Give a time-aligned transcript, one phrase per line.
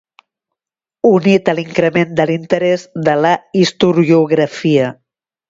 [1.09, 4.91] Unit a l'increment de l'interès de la historiografia.